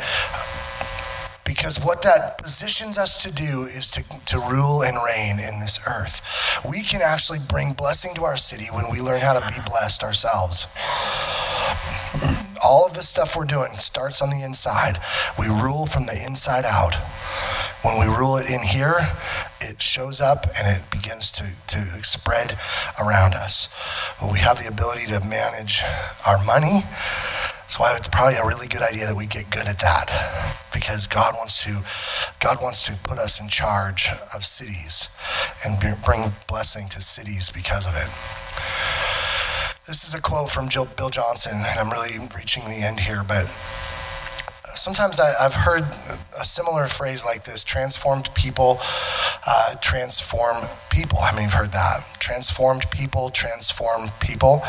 [1.50, 5.84] Because what that positions us to do is to, to rule and reign in this
[5.88, 6.62] earth.
[6.64, 10.04] We can actually bring blessing to our city when we learn how to be blessed
[10.04, 10.70] ourselves.
[12.64, 15.00] All of this stuff we're doing starts on the inside.
[15.40, 16.94] We rule from the inside out.
[17.82, 19.00] When we rule it in here,
[19.60, 22.60] it shows up and it begins to, to spread
[23.02, 23.74] around us.
[24.22, 25.82] We have the ability to manage
[26.28, 26.82] our money
[27.70, 30.10] that's why it's probably a really good idea that we get good at that
[30.74, 31.86] because God wants to
[32.42, 35.16] God wants to put us in charge of cities
[35.64, 38.10] and bring blessing to cities because of it.
[39.86, 40.66] This is a quote from
[40.98, 43.46] Bill Johnson, and I'm really reaching the end here, but
[44.76, 48.80] sometimes I, have heard a similar phrase like this transformed people
[49.48, 50.58] uh, transform
[50.92, 51.20] people.
[51.22, 52.06] I mean, you've heard that.
[52.20, 54.62] Transformed people transform people.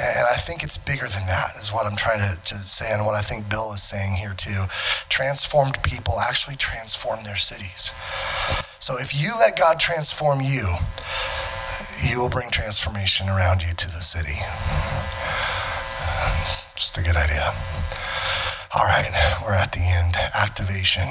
[0.00, 3.04] And I think it's bigger than that, is what I'm trying to, to say, and
[3.04, 4.66] what I think Bill is saying here too.
[5.08, 7.94] Transformed people actually transform their cities.
[8.78, 10.74] So if you let God transform you,
[12.02, 14.38] He will bring transformation around you to the city.
[16.74, 17.52] Just a good idea.
[18.76, 19.08] All right,
[19.44, 20.14] we're at the end.
[20.34, 21.08] Activation.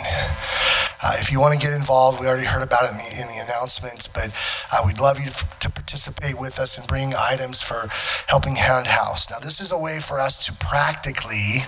[1.01, 3.27] Uh, if you want to get involved, we already heard about it in the, in
[3.29, 4.29] the announcements, but
[4.71, 5.25] uh, we'd love you
[5.59, 7.89] to participate with us and bring items for
[8.27, 9.31] Helping Hand House.
[9.31, 11.65] Now, this is a way for us to practically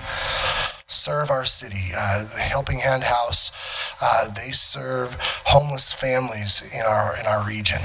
[0.85, 1.89] serve our city.
[1.97, 3.51] Uh, Helping Hand House,
[3.99, 7.81] uh, they serve homeless families in our in our region.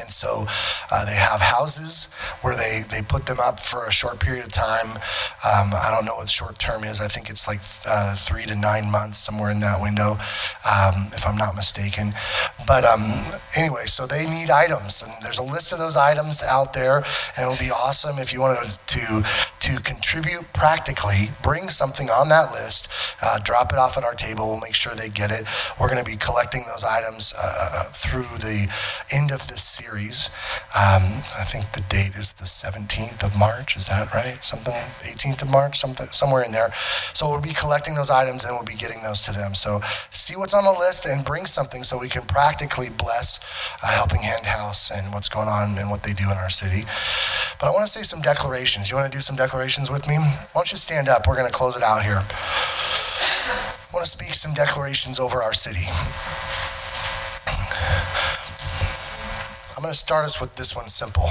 [0.00, 0.46] And so
[0.90, 4.52] uh, they have houses where they, they put them up for a short period of
[4.52, 4.90] time.
[5.44, 7.00] Um, I don't know what short term is.
[7.00, 10.12] I think it's like uh, three to nine months, somewhere in that window,
[10.66, 12.12] um, if I'm not mistaken.
[12.66, 13.02] But um,
[13.56, 15.02] anyway, so they need items.
[15.02, 17.04] And there's a list of those items out there.
[17.36, 19.24] And it would be awesome if you wanted to,
[19.64, 24.50] to contribute practically, bring something on that list, uh, drop it off at our table.
[24.50, 25.48] We'll make sure they get it.
[25.80, 28.68] We're going to be collecting those items uh, through the
[29.10, 30.28] end of this series.
[30.76, 31.00] Um,
[31.40, 33.74] I think the date is the 17th of March.
[33.74, 34.36] Is that right?
[34.44, 34.74] Something
[35.08, 36.70] 18th of March, something somewhere in there.
[37.16, 39.54] So we'll be collecting those items and we'll be getting those to them.
[39.54, 39.80] So
[40.12, 43.40] see what's on the list and bring something so we can practically bless
[43.82, 46.84] a Helping Hand House and what's going on and what they do in our city.
[47.58, 48.90] But I want to say some declarations.
[48.90, 50.16] You want to do some declarations with me?
[50.16, 51.28] Why don't you stand up?
[51.28, 52.18] We're going to close it out here.
[52.18, 55.86] I want to speak some declarations over our city.
[59.76, 61.28] I'm going to start us with this one simple.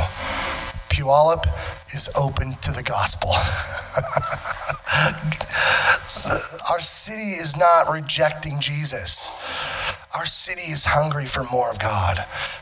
[0.93, 1.47] Puyallup
[1.95, 3.31] is open to the gospel.
[6.71, 9.31] Our city is not rejecting Jesus.
[10.15, 12.17] Our city is hungry for more of God.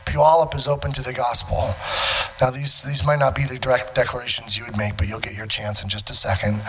[0.06, 1.74] Puyallup is open to the gospel.
[2.40, 5.36] Now, these, these might not be the direct declarations you would make, but you'll get
[5.36, 6.62] your chance in just a second.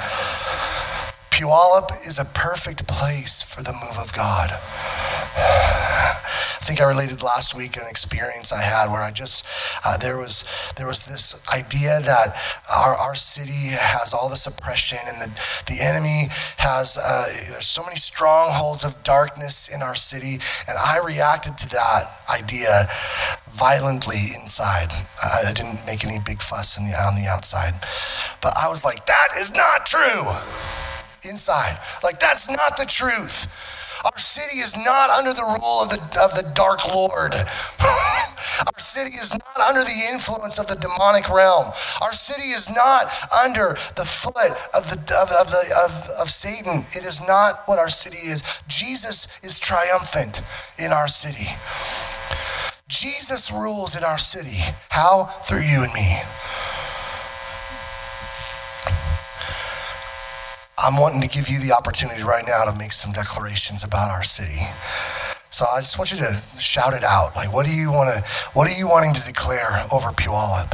[1.34, 4.52] Puyallup is a perfect place for the move of God.
[4.54, 9.44] I think I related last week an experience I had where I just
[9.84, 10.46] uh, there was
[10.78, 12.38] there was this idea that
[12.72, 16.28] our, our city has all this oppression and the the enemy
[16.58, 20.34] has uh, there's so many strongholds of darkness in our city,
[20.70, 22.86] and I reacted to that idea
[23.50, 24.90] violently inside.
[25.24, 27.74] I, I didn't make any big fuss the, on the outside,
[28.40, 30.30] but I was like, that is not true
[31.26, 31.78] inside.
[32.04, 34.02] Like, that's not the truth.
[34.06, 37.34] Our city is not under the rule of the, of the dark Lord.
[38.64, 41.68] Our city is not under the influence of the demonic realm.
[42.02, 43.12] Our city is not
[43.44, 46.84] under the foot of, the, of, of, the, of, of Satan.
[46.96, 48.62] It is not what our city is.
[48.68, 50.42] Jesus is triumphant
[50.78, 51.48] in our city.
[52.88, 54.74] Jesus rules in our city.
[54.90, 55.24] How?
[55.24, 56.18] Through you and me.
[60.86, 64.22] I'm wanting to give you the opportunity right now to make some declarations about our
[64.22, 64.60] city.
[65.50, 67.38] So I just want you to shout it out.
[67.38, 68.22] Like, what do you want to?
[68.52, 70.74] What are you wanting to declare over Puyallup?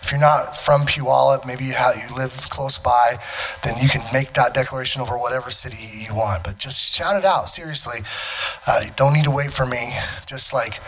[0.00, 3.18] If you're not from Puyallup, maybe you, have, you live close by,
[3.64, 6.42] then you can make that declaration over whatever city you want.
[6.42, 7.48] But just shout it out.
[7.48, 8.00] Seriously,
[8.66, 9.92] uh, don't need to wait for me.
[10.26, 10.80] Just like,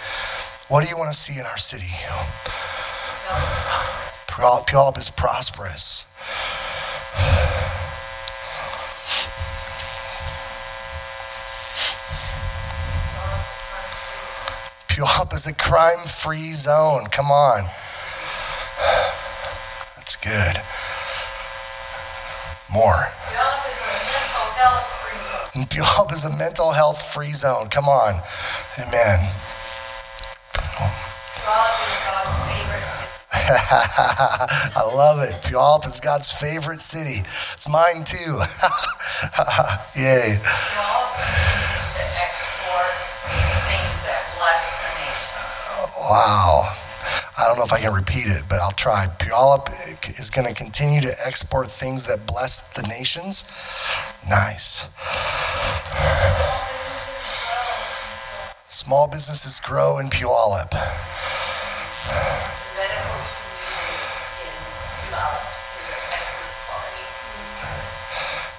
[0.71, 1.93] what do you want to see in our city?
[4.31, 6.07] Puyallup is prosperous.
[14.97, 17.05] Puyallup is a crime free zone.
[17.11, 17.65] Come on.
[19.97, 20.57] That's good.
[22.73, 23.13] More.
[25.69, 27.69] Puyallup is a mental health free zone.
[27.69, 28.15] Come on.
[28.79, 29.19] Amen.
[34.79, 35.43] I love it.
[35.43, 37.21] Puyallup is God's favorite city.
[37.21, 38.41] It's mine too.
[40.01, 40.39] Yay.
[46.09, 46.71] Wow.
[47.37, 49.09] I don't know if I can repeat it, but I'll try.
[49.19, 49.69] Puyallup
[50.21, 53.43] is going to continue to export things that bless the nations.
[54.31, 54.89] Nice.
[58.69, 60.71] Small businesses grow in Puyallup.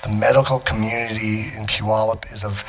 [0.04, 2.64] The medical community in Puyallup is of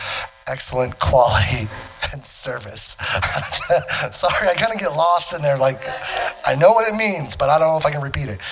[0.49, 1.69] excellent quality
[2.13, 2.97] and service.
[4.13, 5.57] Sorry, I kind of get lost in there.
[5.57, 5.81] Like,
[6.47, 8.43] I know what it means, but I don't know if I can repeat it.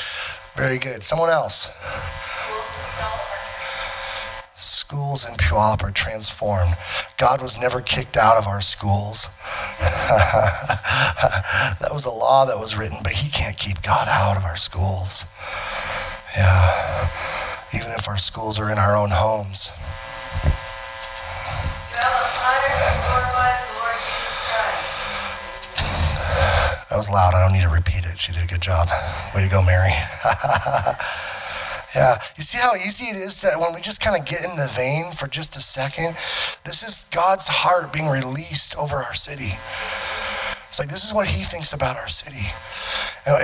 [0.55, 1.03] Very good.
[1.03, 1.73] Someone else.
[4.59, 6.75] Schools in Puyallup are transformed.
[7.19, 9.27] God was never kicked out of our schools.
[11.81, 14.57] that was a law that was written, but He can't keep God out of our
[14.57, 15.27] schools.
[16.37, 17.09] Yeah.
[17.75, 19.73] Even if our schools are in our own homes.
[26.97, 27.35] That was loud.
[27.35, 28.17] I don't need to repeat it.
[28.17, 28.89] She did a good job.
[29.35, 29.93] Way to go, Mary.
[31.95, 32.21] Yeah.
[32.37, 34.69] You see how easy it is that when we just kind of get in the
[34.69, 36.13] vein for just a second,
[36.69, 39.57] this is God's heart being released over our city.
[40.69, 42.53] It's like this is what He thinks about our city.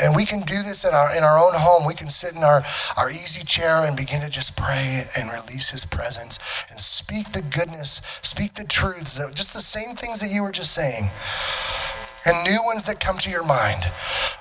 [0.04, 1.86] And we can do this in our in our own home.
[1.86, 2.62] We can sit in our,
[2.98, 7.40] our easy chair and begin to just pray and release his presence and speak the
[7.40, 11.08] goodness, speak the truths, just the same things that you were just saying
[12.24, 13.86] and new ones that come to your mind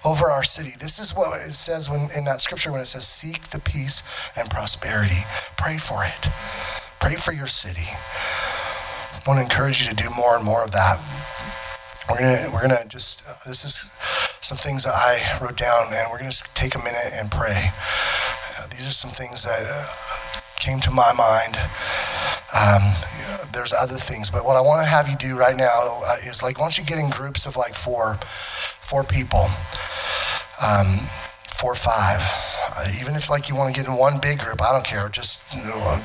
[0.05, 0.73] over our city.
[0.79, 4.31] This is what it says when in that scripture when it says seek the peace
[4.37, 5.21] and prosperity.
[5.57, 6.29] Pray for it.
[6.99, 7.89] Pray for your city.
[7.89, 10.97] I want to encourage you to do more and more of that.
[12.09, 13.91] We're gonna we're gonna just uh, this is
[14.41, 17.69] some things that I wrote down, and we're gonna take a minute and pray.
[18.57, 19.85] Uh, these are some things that uh,
[20.57, 21.55] came to my mind.
[22.53, 22.83] Um,
[23.53, 26.41] there's other things, but what I want to have you do right now uh, is
[26.43, 29.45] like, once you get in groups of like four, four people,
[30.61, 30.87] um,
[31.51, 32.21] four five,
[32.77, 35.09] uh, even if like you want to get in one big group, I don't care.
[35.09, 35.99] Just you know,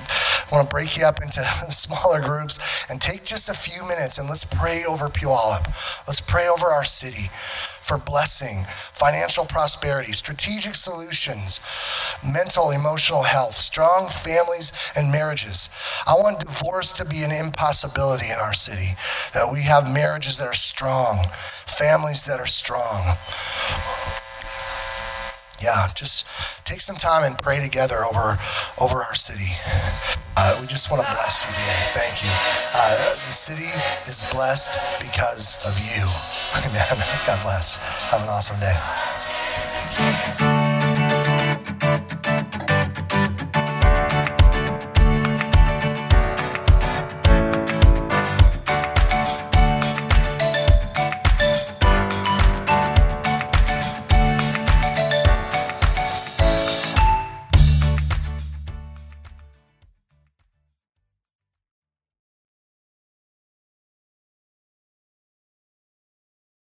[0.51, 4.19] I want to break you up into smaller groups and take just a few minutes
[4.19, 5.67] and let's pray over Puyallup.
[6.07, 11.61] Let's pray over our city for blessing, financial prosperity, strategic solutions,
[12.25, 15.69] mental, emotional health, strong families and marriages.
[16.07, 18.95] I want divorce to be an impossibility in our city,
[19.35, 23.17] that we have marriages that are strong, families that are strong
[25.63, 28.39] yeah, just take some time and pray together over
[28.81, 29.57] over our city.
[30.37, 31.83] Uh, we just want to bless you today.
[31.97, 32.31] Thank you.
[32.75, 33.73] Uh, the city
[34.09, 36.05] is blessed because of you.
[36.69, 37.05] Amen.
[37.27, 38.11] God bless.
[38.11, 40.56] Have an awesome day.